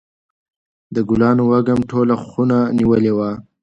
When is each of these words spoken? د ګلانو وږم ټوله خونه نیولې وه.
د 0.95 0.97
ګلانو 1.09 1.43
وږم 1.51 1.79
ټوله 1.89 2.15
خونه 2.23 2.57
نیولې 2.77 3.11
وه. 3.17 3.31